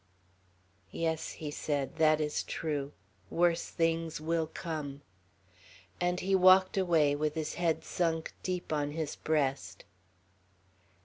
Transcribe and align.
"Yes," 0.91 1.33
he 1.33 1.51
said. 1.51 1.97
"That 1.97 2.19
is 2.19 2.41
true. 2.41 2.91
Worse 3.29 3.69
things 3.69 4.19
will 4.19 4.47
come." 4.47 5.03
And 5.99 6.21
he 6.21 6.33
walked 6.33 6.75
away, 6.75 7.15
with 7.15 7.35
his 7.35 7.53
head 7.53 7.83
sunk 7.83 8.33
deep 8.41 8.73
on 8.73 8.93
his 8.93 9.15
breast. 9.15 9.85